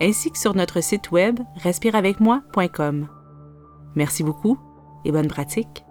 ainsi 0.00 0.30
que 0.30 0.38
sur 0.38 0.54
notre 0.54 0.80
site 0.80 1.10
web 1.10 1.40
respireavecmoi.com. 1.56 3.08
Merci 3.94 4.22
beaucoup 4.22 4.58
et 5.04 5.12
bonne 5.12 5.28
pratique. 5.28 5.84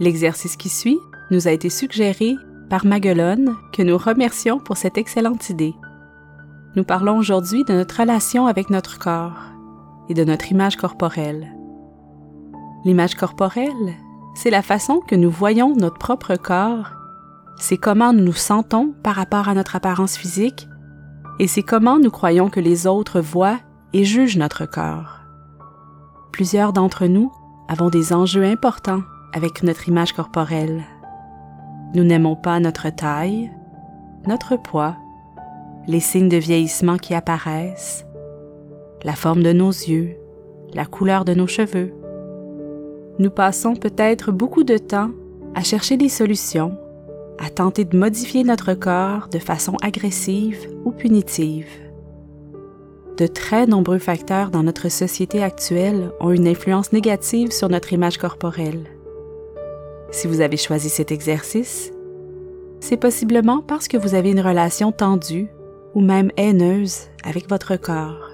L'exercice 0.00 0.56
qui 0.56 0.68
suit 0.68 0.98
nous 1.30 1.48
a 1.48 1.52
été 1.52 1.70
suggéré 1.70 2.34
par 2.68 2.84
Maguelone, 2.84 3.56
que 3.72 3.82
nous 3.82 3.98
remercions 3.98 4.58
pour 4.58 4.76
cette 4.76 4.98
excellente 4.98 5.50
idée. 5.50 5.74
Nous 6.76 6.84
parlons 6.84 7.18
aujourd'hui 7.18 7.64
de 7.64 7.72
notre 7.72 8.00
relation 8.00 8.46
avec 8.46 8.70
notre 8.70 8.98
corps 8.98 9.38
et 10.08 10.14
de 10.14 10.24
notre 10.24 10.50
image 10.50 10.76
corporelle. 10.76 11.54
L'image 12.84 13.14
corporelle, 13.14 13.94
c'est 14.34 14.50
la 14.50 14.62
façon 14.62 15.00
que 15.00 15.14
nous 15.14 15.30
voyons 15.30 15.74
notre 15.74 15.98
propre 15.98 16.36
corps 16.36 16.90
c'est 17.56 17.76
comment 17.76 18.12
nous 18.12 18.24
nous 18.24 18.32
sentons 18.32 18.94
par 19.02 19.14
rapport 19.14 19.48
à 19.48 19.54
notre 19.54 19.76
apparence 19.76 20.16
physique 20.16 20.68
et 21.38 21.46
c'est 21.46 21.62
comment 21.62 21.98
nous 21.98 22.10
croyons 22.10 22.48
que 22.48 22.60
les 22.60 22.86
autres 22.86 23.20
voient 23.20 23.58
et 23.92 24.04
jugent 24.04 24.36
notre 24.36 24.66
corps. 24.66 25.20
Plusieurs 26.32 26.72
d'entre 26.72 27.06
nous 27.06 27.32
avons 27.68 27.90
des 27.90 28.12
enjeux 28.12 28.44
importants 28.44 29.02
avec 29.32 29.62
notre 29.62 29.88
image 29.88 30.12
corporelle. 30.12 30.82
Nous 31.94 32.04
n'aimons 32.04 32.36
pas 32.36 32.60
notre 32.60 32.90
taille, 32.90 33.50
notre 34.26 34.56
poids, 34.56 34.96
les 35.86 36.00
signes 36.00 36.28
de 36.28 36.36
vieillissement 36.36 36.96
qui 36.96 37.14
apparaissent, 37.14 38.04
la 39.02 39.14
forme 39.14 39.42
de 39.42 39.52
nos 39.52 39.70
yeux, 39.70 40.16
la 40.72 40.86
couleur 40.86 41.24
de 41.24 41.34
nos 41.34 41.46
cheveux. 41.46 41.92
Nous 43.18 43.30
passons 43.30 43.76
peut-être 43.76 44.32
beaucoup 44.32 44.64
de 44.64 44.78
temps 44.78 45.10
à 45.54 45.62
chercher 45.62 45.96
des 45.96 46.08
solutions 46.08 46.76
à 47.38 47.50
tenter 47.50 47.84
de 47.84 47.96
modifier 47.96 48.44
notre 48.44 48.74
corps 48.74 49.28
de 49.28 49.38
façon 49.38 49.76
agressive 49.82 50.68
ou 50.84 50.92
punitive. 50.92 51.68
De 53.16 53.26
très 53.26 53.66
nombreux 53.66 53.98
facteurs 53.98 54.50
dans 54.50 54.64
notre 54.64 54.88
société 54.88 55.42
actuelle 55.42 56.10
ont 56.20 56.32
une 56.32 56.48
influence 56.48 56.92
négative 56.92 57.52
sur 57.52 57.68
notre 57.68 57.92
image 57.92 58.18
corporelle. 58.18 58.84
Si 60.10 60.26
vous 60.26 60.40
avez 60.40 60.56
choisi 60.56 60.88
cet 60.88 61.12
exercice, 61.12 61.92
c'est 62.80 62.96
possiblement 62.96 63.62
parce 63.62 63.88
que 63.88 63.96
vous 63.96 64.14
avez 64.14 64.30
une 64.30 64.40
relation 64.40 64.92
tendue 64.92 65.48
ou 65.94 66.00
même 66.00 66.30
haineuse 66.36 67.08
avec 67.24 67.48
votre 67.48 67.76
corps. 67.76 68.30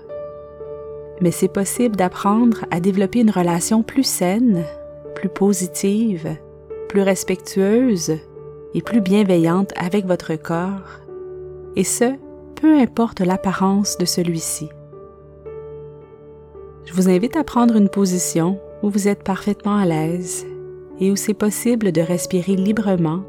Mais 1.21 1.31
c'est 1.31 1.53
possible 1.53 1.97
d'apprendre 1.97 2.65
à 2.71 2.81
développer 2.81 3.21
une 3.21 3.31
relation 3.31 3.83
plus 3.83 4.05
saine, 4.05 4.65
plus 5.15 5.29
positive, 5.29 6.37
plus 6.89 7.03
respectueuse 7.03 8.19
et 8.75 8.83
plus 8.83 9.01
bienveillante 9.01 9.73
avec 9.77 10.07
votre 10.07 10.35
corps, 10.37 11.01
et 11.77 11.85
ce, 11.85 12.17
peu 12.57 12.79
importe 12.79 13.21
l'apparence 13.21 13.99
de 13.99 14.05
celui-ci. 14.05 14.69
Je 16.85 16.95
vous 16.95 17.09
invite 17.09 17.37
à 17.37 17.45
prendre 17.45 17.77
une 17.77 17.89
position 17.89 18.61
où 18.83 18.91
vous 18.91 19.09
êtes 19.09 19.23
parfaitement 19.23 19.77
à 19.77 19.87
l'aise 19.87 20.47
et 21.01 21.11
où 21.11 21.17
c'est 21.17 21.35
possible 21.35 21.93
de 21.93 22.01
respirer 22.01 22.57
librement 22.57 23.23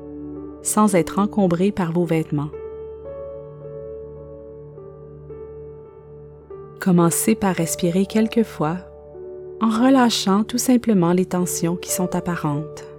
sans 0.61 0.95
être 0.95 1.19
encombré 1.19 1.71
par 1.71 1.91
vos 1.91 2.05
vêtements. 2.05 2.49
Commencez 6.79 7.35
par 7.35 7.55
respirer 7.55 8.05
quelques 8.05 8.43
fois 8.43 8.77
en 9.61 9.69
relâchant 9.69 10.43
tout 10.43 10.57
simplement 10.57 11.13
les 11.13 11.25
tensions 11.25 11.75
qui 11.75 11.91
sont 11.91 12.15
apparentes. 12.15 12.90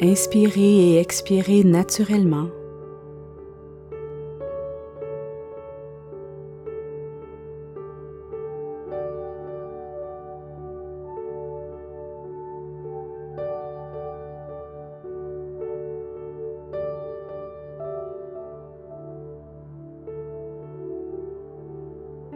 Inspirez 0.00 0.92
et 0.92 1.00
expirez 1.00 1.64
naturellement. 1.64 2.48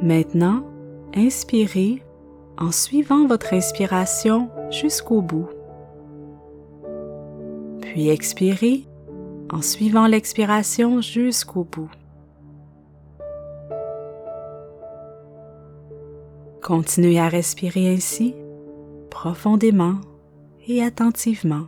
Maintenant, 0.02 0.64
inspirez 1.14 2.02
en 2.58 2.72
suivant 2.72 3.28
votre 3.28 3.54
inspiration 3.54 4.50
jusqu'au 4.70 5.22
bout 5.22 5.48
puis 7.92 8.08
expirez 8.08 8.86
en 9.50 9.60
suivant 9.60 10.06
l'expiration 10.06 11.02
jusqu'au 11.02 11.64
bout. 11.64 11.90
Continuez 16.62 17.18
à 17.20 17.28
respirer 17.28 17.92
ainsi, 17.92 18.34
profondément 19.10 19.96
et 20.66 20.82
attentivement. 20.82 21.66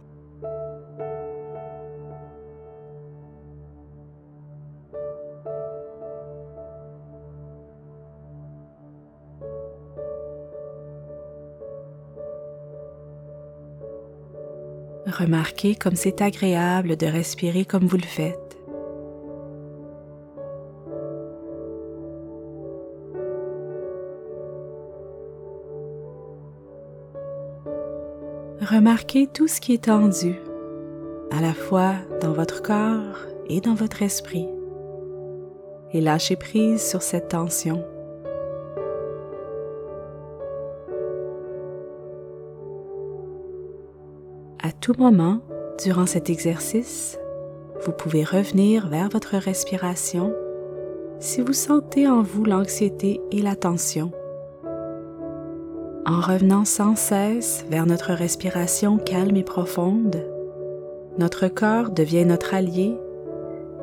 Remarquez 15.24 15.74
comme 15.74 15.96
c'est 15.96 16.20
agréable 16.20 16.98
de 16.98 17.06
respirer 17.06 17.64
comme 17.64 17.86
vous 17.86 17.96
le 17.96 18.02
faites. 18.02 18.58
Remarquez 28.60 29.26
tout 29.28 29.48
ce 29.48 29.62
qui 29.62 29.72
est 29.72 29.84
tendu, 29.84 30.34
à 31.30 31.40
la 31.40 31.54
fois 31.54 31.94
dans 32.20 32.34
votre 32.34 32.60
corps 32.60 33.24
et 33.48 33.62
dans 33.62 33.74
votre 33.74 34.02
esprit, 34.02 34.46
et 35.94 36.02
lâchez 36.02 36.36
prise 36.36 36.86
sur 36.86 37.00
cette 37.00 37.28
tension. 37.28 37.82
À 44.66 44.72
tout 44.72 44.94
moment, 44.96 45.40
durant 45.84 46.06
cet 46.06 46.30
exercice, 46.30 47.18
vous 47.84 47.92
pouvez 47.92 48.24
revenir 48.24 48.88
vers 48.88 49.10
votre 49.10 49.36
respiration 49.36 50.34
si 51.20 51.42
vous 51.42 51.52
sentez 51.52 52.08
en 52.08 52.22
vous 52.22 52.46
l'anxiété 52.46 53.20
et 53.30 53.42
la 53.42 53.56
tension. 53.56 54.10
En 56.06 56.18
revenant 56.18 56.64
sans 56.64 56.96
cesse 56.96 57.66
vers 57.68 57.84
notre 57.84 58.14
respiration 58.14 58.96
calme 58.96 59.36
et 59.36 59.44
profonde, 59.44 60.24
notre 61.18 61.48
corps 61.48 61.90
devient 61.90 62.24
notre 62.24 62.54
allié, 62.54 62.96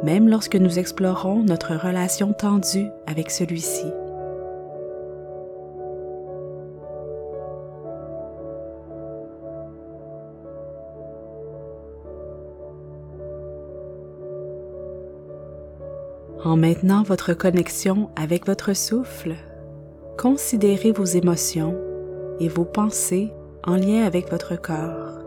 même 0.03 0.27
lorsque 0.27 0.55
nous 0.55 0.79
explorons 0.79 1.43
notre 1.43 1.75
relation 1.75 2.33
tendue 2.33 2.87
avec 3.05 3.29
celui-ci. 3.29 3.85
En 16.43 16.57
maintenant 16.57 17.03
votre 17.03 17.35
connexion 17.35 18.09
avec 18.15 18.47
votre 18.47 18.73
souffle, 18.73 19.35
considérez 20.17 20.91
vos 20.91 21.05
émotions 21.05 21.77
et 22.39 22.47
vos 22.47 22.65
pensées 22.65 23.31
en 23.63 23.75
lien 23.75 24.05
avec 24.05 24.31
votre 24.31 24.59
corps. 24.59 25.19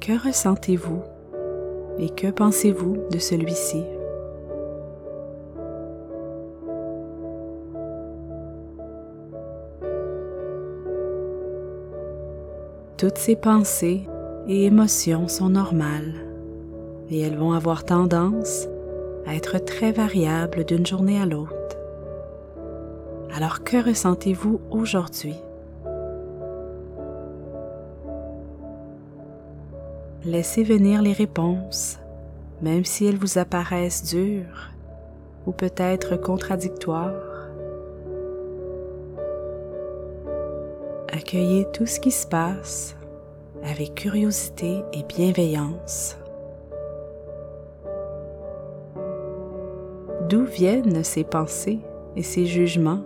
Que 0.00 0.12
ressentez-vous 0.26 1.02
et 1.98 2.08
que 2.08 2.28
pensez-vous 2.28 2.96
de 3.10 3.18
celui-ci? 3.18 3.84
Toutes 12.96 13.18
ces 13.18 13.36
pensées 13.36 14.08
et 14.48 14.64
émotions 14.64 15.28
sont 15.28 15.50
normales 15.50 16.29
et 17.10 17.20
elles 17.20 17.36
vont 17.36 17.52
avoir 17.52 17.84
tendance 17.84 18.68
à 19.26 19.34
être 19.34 19.58
très 19.58 19.92
variables 19.92 20.64
d'une 20.64 20.86
journée 20.86 21.20
à 21.20 21.26
l'autre. 21.26 21.54
Alors 23.34 23.62
que 23.64 23.84
ressentez-vous 23.84 24.60
aujourd'hui? 24.70 25.36
Laissez 30.24 30.62
venir 30.62 31.00
les 31.00 31.12
réponses, 31.12 31.98
même 32.60 32.84
si 32.84 33.06
elles 33.06 33.16
vous 33.16 33.38
apparaissent 33.38 34.04
dures 34.04 34.70
ou 35.46 35.52
peut-être 35.52 36.16
contradictoires. 36.16 37.48
Accueillez 41.12 41.66
tout 41.72 41.86
ce 41.86 42.00
qui 42.00 42.10
se 42.10 42.26
passe 42.26 42.96
avec 43.64 43.94
curiosité 43.94 44.82
et 44.92 45.02
bienveillance. 45.04 46.19
D'où 50.30 50.44
viennent 50.44 51.02
ces 51.02 51.24
pensées 51.24 51.80
et 52.14 52.22
ces 52.22 52.46
jugements, 52.46 53.02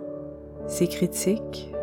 ces 0.67 0.85
critiques? 0.85 1.73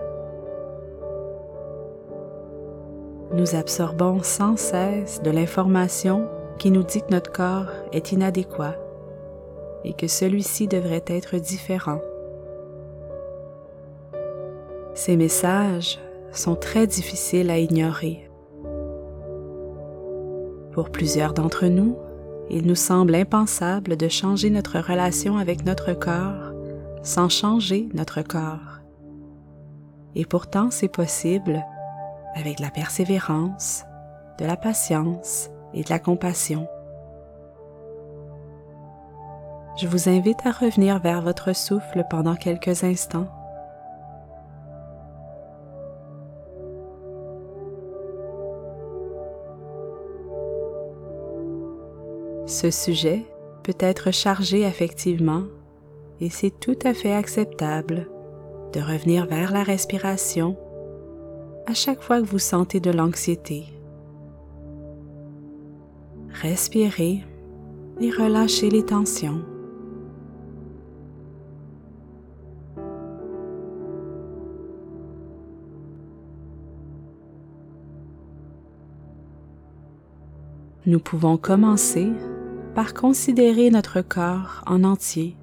Nous 3.33 3.57
absorbons 3.57 4.23
sans 4.23 4.57
cesse 4.57 5.21
de 5.21 5.33
l'information 5.33 6.29
qui 6.61 6.71
nous 6.71 6.85
dit 6.85 7.01
que 7.01 7.11
notre 7.11 7.33
corps 7.33 7.73
est 7.91 8.13
inadéquat 8.13 8.77
et 9.83 9.95
que 9.95 10.07
celui-ci 10.07 10.69
devrait 10.69 11.03
être 11.09 11.35
différent. 11.39 12.01
Ces 14.95 15.17
messages 15.17 15.99
sont 16.31 16.55
très 16.55 16.87
difficiles 16.87 17.51
à 17.51 17.59
ignorer. 17.59 18.31
Pour 20.71 20.91
plusieurs 20.91 21.33
d'entre 21.33 21.67
nous, 21.67 21.97
il 22.53 22.67
nous 22.67 22.77
semble 22.77 23.15
impensable 23.15 23.97
de 23.97 24.09
changer 24.09 24.51
notre 24.51 24.79
relation 24.79 25.39
avec 25.39 25.65
notre 25.65 25.95
corps 25.95 26.53
sans 27.03 27.29
changer 27.29 27.89
notre 27.95 28.23
corps. 28.23 28.81
Et 30.15 30.25
pourtant, 30.25 30.71
c'est 30.71 30.89
possible 30.89 31.65
avec 32.35 32.61
la 32.61 32.71
persévérance, 32.71 33.85
de 34.39 34.45
la 34.45 34.57
patience 34.57 35.51
et 35.75 35.83
de 35.83 35.91
la 35.91 35.99
compassion. 35.99 36.69
Je 39.81 39.87
vous 39.87 40.09
invite 40.09 40.45
à 40.45 40.53
revenir 40.53 40.99
vers 40.99 41.23
votre 41.23 41.55
souffle 41.55 42.05
pendant 42.11 42.37
quelques 42.37 42.85
instants. 42.85 43.29
Ce 52.47 52.71
sujet 52.71 53.25
peut 53.63 53.77
être 53.79 54.11
chargé 54.11 54.65
affectivement 54.65 55.45
et 56.21 56.29
c'est 56.29 56.51
tout 56.51 56.79
à 56.85 56.93
fait 56.93 57.13
acceptable 57.13 58.09
de 58.73 58.81
revenir 58.81 59.27
vers 59.27 59.53
la 59.53 59.63
respiration 59.63 60.57
à 61.67 61.75
chaque 61.75 62.03
fois 62.03 62.21
que 62.21 62.27
vous 62.27 62.39
sentez 62.39 62.81
de 62.81 62.91
l'anxiété. 62.91 63.67
Respirez 66.31 67.25
et 68.01 68.11
relâchez 68.11 68.71
les 68.71 68.85
tensions. 68.85 69.43
Nous 80.85 80.99
pouvons 80.99 81.37
commencer 81.37 82.11
par 82.75 82.95
considérer 82.95 83.71
notre 83.71 84.01
corps 84.01 84.63
en 84.67 84.85
entier, 84.85 85.37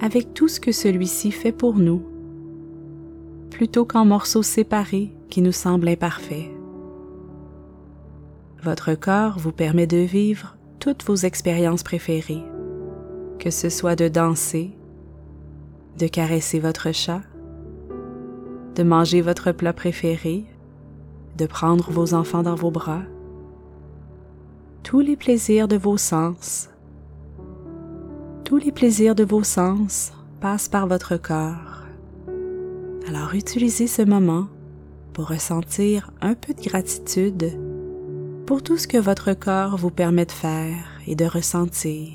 avec 0.00 0.34
tout 0.34 0.48
ce 0.48 0.60
que 0.60 0.72
celui-ci 0.72 1.30
fait 1.30 1.52
pour 1.52 1.76
nous 1.76 2.02
plutôt 3.50 3.84
qu'en 3.84 4.06
morceaux 4.06 4.42
séparés 4.42 5.12
qui 5.28 5.42
nous 5.42 5.52
semblent 5.52 5.88
imparfaits. 5.88 6.50
Votre 8.62 8.94
corps 8.94 9.38
vous 9.38 9.52
permet 9.52 9.86
de 9.86 9.98
vivre 9.98 10.56
toutes 10.78 11.04
vos 11.04 11.16
expériences 11.16 11.82
préférées, 11.82 12.42
que 13.38 13.50
ce 13.50 13.68
soit 13.68 13.96
de 13.96 14.08
danser, 14.08 14.70
de 15.98 16.06
caresser 16.06 16.58
votre 16.58 16.92
chat, 16.92 17.20
de 18.76 18.82
manger 18.82 19.20
votre 19.20 19.52
plat 19.52 19.74
préféré, 19.74 20.46
de 21.36 21.46
prendre 21.46 21.90
vos 21.90 22.14
enfants 22.14 22.42
dans 22.42 22.54
vos 22.54 22.70
bras, 22.70 23.02
tous 24.82 25.00
les 25.00 25.16
plaisirs 25.16 25.68
de 25.68 25.76
vos 25.76 25.96
sens. 25.96 26.68
Tous 28.44 28.56
les 28.56 28.72
plaisirs 28.72 29.14
de 29.14 29.24
vos 29.24 29.44
sens 29.44 30.12
passent 30.40 30.68
par 30.68 30.86
votre 30.86 31.16
corps 31.16 31.80
alors 33.10 33.34
utilisez 33.34 33.88
ce 33.88 34.02
moment 34.02 34.46
pour 35.14 35.28
ressentir 35.28 36.12
un 36.20 36.34
peu 36.34 36.54
de 36.54 36.62
gratitude 36.62 37.58
pour 38.46 38.62
tout 38.62 38.76
ce 38.76 38.86
que 38.86 38.98
votre 38.98 39.32
corps 39.34 39.76
vous 39.76 39.90
permet 39.90 40.26
de 40.26 40.32
faire 40.32 41.00
et 41.08 41.16
de 41.16 41.24
ressentir. 41.24 42.14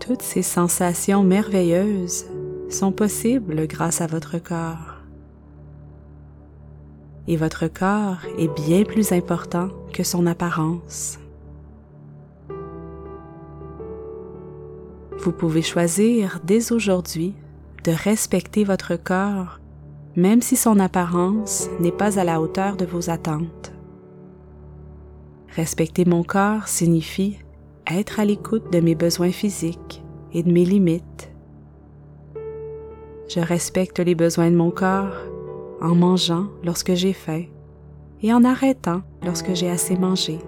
Toutes 0.00 0.22
ces 0.22 0.42
sensations 0.42 1.22
merveilleuses 1.22 2.24
sont 2.72 2.92
possibles 2.92 3.66
grâce 3.66 4.00
à 4.00 4.06
votre 4.06 4.38
corps. 4.38 4.98
Et 7.28 7.36
votre 7.36 7.68
corps 7.68 8.18
est 8.38 8.52
bien 8.66 8.84
plus 8.84 9.12
important 9.12 9.68
que 9.92 10.02
son 10.02 10.26
apparence. 10.26 11.18
Vous 15.18 15.32
pouvez 15.32 15.62
choisir 15.62 16.40
dès 16.44 16.72
aujourd'hui 16.72 17.34
de 17.84 17.92
respecter 17.92 18.64
votre 18.64 18.96
corps, 18.96 19.60
même 20.16 20.42
si 20.42 20.56
son 20.56 20.80
apparence 20.80 21.68
n'est 21.80 21.92
pas 21.92 22.18
à 22.18 22.24
la 22.24 22.40
hauteur 22.40 22.76
de 22.76 22.84
vos 22.84 23.08
attentes. 23.08 23.72
Respecter 25.54 26.04
mon 26.04 26.24
corps 26.24 26.66
signifie 26.66 27.38
être 27.86 28.20
à 28.20 28.24
l'écoute 28.24 28.72
de 28.72 28.80
mes 28.80 28.94
besoins 28.94 29.32
physiques 29.32 30.02
et 30.32 30.42
de 30.42 30.50
mes 30.50 30.64
limites. 30.64 31.31
Je 33.28 33.40
respecte 33.40 33.98
les 33.98 34.14
besoins 34.14 34.50
de 34.50 34.56
mon 34.56 34.70
corps 34.70 35.16
en 35.80 35.94
mangeant 35.94 36.46
lorsque 36.64 36.94
j'ai 36.94 37.12
faim 37.12 37.44
et 38.22 38.32
en 38.32 38.44
arrêtant 38.44 39.02
lorsque 39.22 39.54
j'ai 39.54 39.70
assez 39.70 39.96
mangé. 39.96 40.38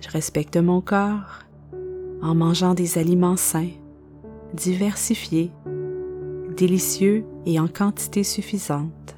Je 0.00 0.08
respecte 0.10 0.56
mon 0.56 0.80
corps 0.80 1.40
en 2.22 2.34
mangeant 2.34 2.74
des 2.74 2.98
aliments 2.98 3.36
sains, 3.36 3.70
diversifiés, 4.54 5.50
délicieux 6.56 7.24
et 7.46 7.58
en 7.60 7.68
quantité 7.68 8.24
suffisante. 8.24 9.16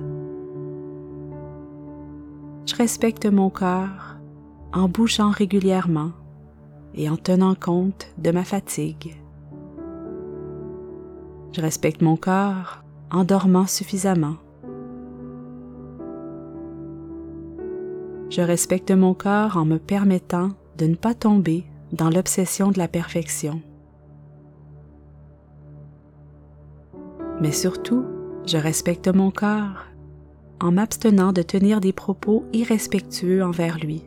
Je 2.66 2.75
respecte 2.76 3.26
mon 3.26 3.50
corps 3.50 4.16
en 4.73 4.88
bougeant 4.88 5.30
régulièrement 5.30 6.12
et 6.94 7.09
en 7.09 7.16
tenant 7.16 7.54
compte 7.54 8.09
de 8.18 8.30
ma 8.30 8.44
fatigue. 8.44 9.19
Je 11.52 11.61
respecte 11.61 12.00
mon 12.00 12.16
corps 12.16 12.83
en 13.11 13.25
dormant 13.25 13.66
suffisamment. 13.66 14.37
Je 18.30 18.42
respecte 18.42 18.92
mon 18.92 19.14
corps 19.14 19.57
en 19.57 19.64
me 19.64 19.78
permettant 19.78 20.50
de 20.78 20.87
ne 20.87 20.95
pas 20.95 21.14
tomber 21.14 21.64
dans 21.92 22.11
l'obsession 22.11 22.71
de 22.71 22.78
la 22.78 22.87
perfection. 22.87 23.61
Mais 27.40 27.50
surtout, 27.50 28.04
je 28.47 28.57
respecte 28.57 29.09
mon 29.09 29.33
corps 29.33 29.87
en 30.61 30.71
m'abstenant 30.71 31.33
de 31.33 31.42
tenir 31.42 31.80
des 31.80 31.92
propos 31.92 32.45
irrespectueux 32.52 33.42
envers 33.42 33.78
lui, 33.78 34.04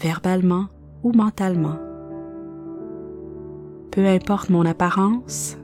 verbalement 0.00 0.68
ou 1.02 1.12
mentalement. 1.12 1.78
Peu 3.90 4.06
importe 4.06 4.48
mon 4.48 4.64
apparence, 4.64 5.58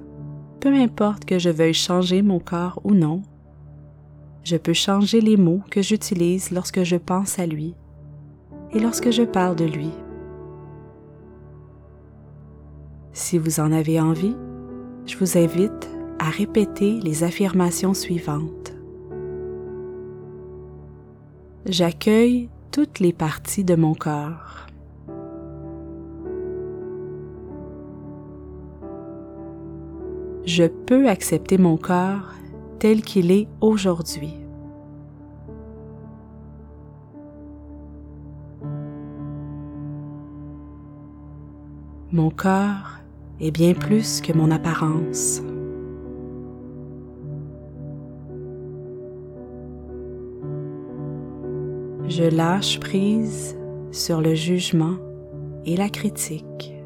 peu 0.60 0.74
importe 0.74 1.24
que 1.24 1.38
je 1.38 1.50
veuille 1.50 1.74
changer 1.74 2.22
mon 2.22 2.38
corps 2.38 2.80
ou 2.84 2.94
non, 2.94 3.22
je 4.44 4.56
peux 4.56 4.72
changer 4.72 5.20
les 5.20 5.36
mots 5.36 5.62
que 5.70 5.82
j'utilise 5.82 6.50
lorsque 6.50 6.82
je 6.82 6.96
pense 6.96 7.38
à 7.38 7.46
lui 7.46 7.74
et 8.72 8.78
lorsque 8.78 9.10
je 9.10 9.22
parle 9.22 9.56
de 9.56 9.64
lui. 9.64 9.90
Si 13.12 13.38
vous 13.38 13.60
en 13.60 13.72
avez 13.72 14.00
envie, 14.00 14.36
je 15.06 15.16
vous 15.16 15.36
invite 15.36 15.90
à 16.18 16.30
répéter 16.30 17.00
les 17.00 17.24
affirmations 17.24 17.94
suivantes. 17.94 18.72
J'accueille 21.66 22.48
toutes 22.70 23.00
les 23.00 23.12
parties 23.12 23.64
de 23.64 23.74
mon 23.74 23.94
corps. 23.94 24.66
Je 30.44 30.64
peux 30.64 31.08
accepter 31.08 31.58
mon 31.58 31.76
corps 31.76 32.34
tel 32.78 33.02
qu'il 33.02 33.30
est 33.30 33.46
aujourd'hui. 33.60 34.34
Mon 42.12 42.30
corps 42.30 42.98
est 43.40 43.52
bien 43.52 43.74
plus 43.74 44.20
que 44.20 44.32
mon 44.32 44.50
apparence. 44.50 45.42
Je 52.08 52.24
lâche 52.24 52.80
prise 52.80 53.56
sur 53.92 54.20
le 54.20 54.34
jugement 54.34 54.96
et 55.64 55.76
la 55.76 55.88
critique. 55.88 56.79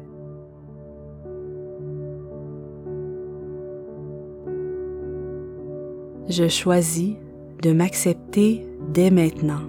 Je 6.27 6.47
choisis 6.47 7.15
de 7.61 7.71
m'accepter 7.71 8.65
dès 8.89 9.11
maintenant. 9.11 9.61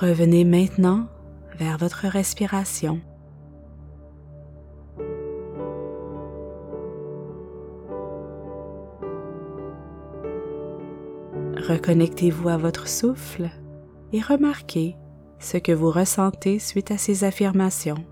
Revenez 0.00 0.44
maintenant 0.46 1.06
vers 1.58 1.76
votre 1.76 2.06
respiration. 2.06 3.00
Reconnectez-vous 11.68 12.48
à 12.48 12.56
votre 12.56 12.88
souffle 12.88 13.50
et 14.14 14.22
remarquez 14.22 14.96
ce 15.40 15.56
que 15.56 15.72
vous 15.72 15.90
ressentez 15.90 16.58
suite 16.58 16.90
à 16.90 16.98
ces 16.98 17.24
affirmations. 17.24 18.04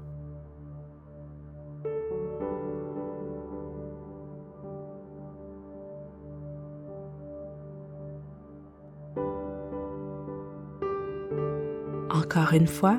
Encore 12.11 12.53
une 12.53 12.67
fois, 12.67 12.99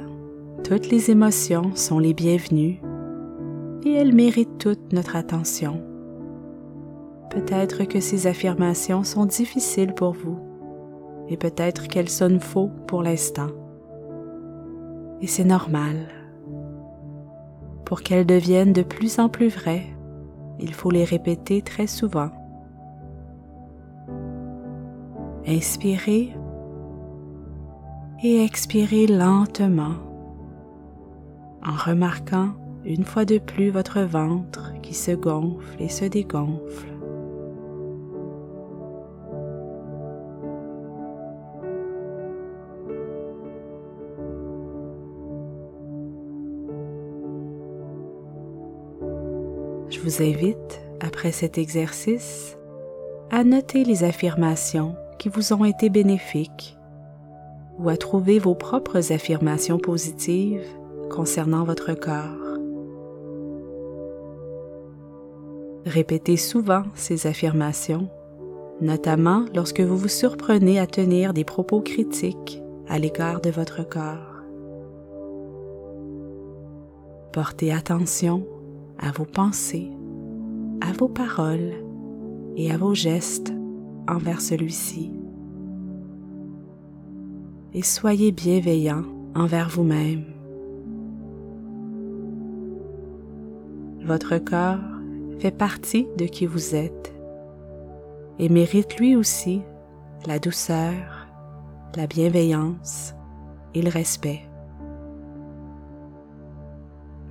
toutes 0.64 0.90
les 0.90 1.12
émotions 1.12 1.76
sont 1.76 2.00
les 2.00 2.14
bienvenues 2.14 2.80
et 3.84 3.94
elles 3.94 4.14
méritent 4.14 4.58
toute 4.60 4.94
notre 4.94 5.16
attention. 5.16 5.84
Peut-être 7.30 7.84
que 7.84 8.00
ces 8.00 8.28
affirmations 8.28 9.04
sont 9.04 9.26
difficiles 9.26 9.94
pour 9.94 10.14
vous 10.14 10.40
et 11.28 11.38
peut-être 11.38 11.88
qu'elles 11.88 12.10
sonnent 12.10 12.40
faux 12.40 12.70
pour 12.88 13.04
l'instant. 13.04 13.50
Et 15.22 15.28
c'est 15.28 15.44
normal. 15.44 16.08
Pour 17.86 18.02
qu'elles 18.02 18.26
deviennent 18.26 18.74
de 18.74 18.84
plus 18.84 19.20
en 19.20 19.30
plus 19.30 19.50
vraies, 19.50 19.88
il 20.60 20.74
faut 20.74 20.92
les 20.92 21.04
répéter 21.04 21.62
très 21.62 21.88
souvent. 21.88 22.30
Inspirez 25.48 26.34
et 28.22 28.44
expirez 28.44 29.08
lentement 29.08 29.96
en 31.66 31.72
remarquant 31.72 32.50
une 32.86 33.04
fois 33.04 33.26
de 33.26 33.38
plus 33.38 33.70
votre 33.70 34.02
ventre 34.02 34.74
qui 34.82 34.94
se 34.94 35.12
gonfle 35.12 35.82
et 35.82 35.90
se 35.90 36.06
dégonfle. 36.06 36.99
Vous 50.10 50.24
invite, 50.24 50.82
après 51.02 51.32
cet 51.32 51.60
exercice, 51.60 52.58
à 53.30 53.44
noter 53.44 53.84
les 53.84 54.04
affirmations 54.04 54.96
qui 55.20 55.30
vous 55.30 55.54
ont 55.54 55.66
été 55.66 55.90
bénéfiques 55.90 56.78
ou 57.78 57.90
à 57.90 57.98
trouver 57.98 58.40
vos 58.40 58.56
propres 58.56 59.12
affirmations 59.12 59.78
positives 59.78 60.66
concernant 61.12 61.64
votre 61.64 61.94
corps. 61.94 62.58
Répétez 65.86 66.38
souvent 66.38 66.84
ces 66.96 67.28
affirmations, 67.28 68.10
notamment 68.82 69.46
lorsque 69.54 69.82
vous 69.82 69.98
vous 69.98 70.08
surprenez 70.08 70.80
à 70.80 70.88
tenir 70.88 71.34
des 71.34 71.44
propos 71.44 71.82
critiques 71.82 72.64
à 72.88 72.98
l'égard 72.98 73.42
de 73.42 73.52
votre 73.52 73.88
corps. 73.88 74.42
Portez 77.32 77.72
attention 77.72 78.48
à 78.98 79.12
vos 79.12 79.26
pensées, 79.26 79.92
à 80.82 80.92
vos 80.94 81.08
paroles 81.08 81.74
et 82.56 82.72
à 82.72 82.78
vos 82.78 82.94
gestes 82.94 83.54
envers 84.08 84.42
celui-ci. 84.42 85.12
Et 87.74 87.84
soyez 87.84 88.32
bienveillant 88.32 89.04
envers 89.36 89.70
vous-même. 89.70 90.26
Votre 94.04 94.38
corps 94.38 94.80
fait 95.40 95.56
partie 95.56 96.08
de 96.18 96.26
qui 96.26 96.46
vous 96.46 96.76
êtes 96.76 97.14
et 98.40 98.50
mérite 98.50 98.98
lui 98.98 99.16
aussi 99.16 99.62
la 100.26 100.40
douceur, 100.40 101.28
la 101.96 102.08
bienveillance 102.08 103.14
et 103.74 103.82
le 103.82 103.90
respect. 103.90 104.42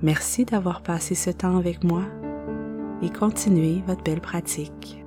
Merci 0.01 0.45
d'avoir 0.45 0.81
passé 0.81 1.15
ce 1.15 1.29
temps 1.29 1.57
avec 1.57 1.83
moi 1.83 2.03
et 3.01 3.09
continuez 3.09 3.83
votre 3.87 4.03
belle 4.03 4.21
pratique. 4.21 4.98